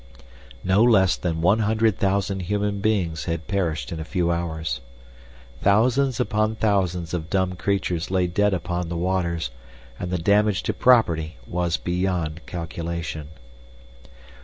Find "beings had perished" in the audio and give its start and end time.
2.81-3.91